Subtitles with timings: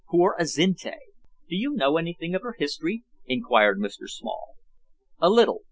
[0.09, 0.95] Poor Azinte!"
[1.47, 4.55] "Do you know anything of her history?" inquired Mr Small.
[5.19, 5.59] "A little.